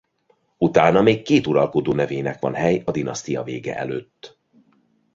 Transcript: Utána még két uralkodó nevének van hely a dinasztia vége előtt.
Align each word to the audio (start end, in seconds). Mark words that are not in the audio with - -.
Utána 0.57 1.01
még 1.01 1.21
két 1.21 1.47
uralkodó 1.47 1.93
nevének 1.93 2.39
van 2.39 2.53
hely 2.53 2.81
a 2.85 2.91
dinasztia 2.91 3.43
vége 3.43 3.77
előtt. 3.77 4.39